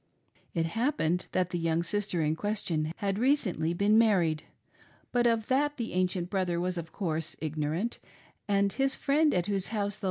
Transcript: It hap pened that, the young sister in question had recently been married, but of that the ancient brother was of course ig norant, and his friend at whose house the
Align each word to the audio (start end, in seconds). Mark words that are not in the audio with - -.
It 0.55 0.65
hap 0.65 0.97
pened 0.97 1.27
that, 1.31 1.51
the 1.51 1.59
young 1.59 1.83
sister 1.83 2.23
in 2.23 2.35
question 2.35 2.91
had 2.97 3.19
recently 3.19 3.71
been 3.75 3.99
married, 3.99 4.41
but 5.11 5.27
of 5.27 5.45
that 5.49 5.77
the 5.77 5.93
ancient 5.93 6.27
brother 6.31 6.59
was 6.59 6.75
of 6.75 6.91
course 6.91 7.35
ig 7.39 7.55
norant, 7.55 7.99
and 8.47 8.73
his 8.73 8.95
friend 8.95 9.31
at 9.31 9.45
whose 9.45 9.67
house 9.67 9.97
the 9.97 9.99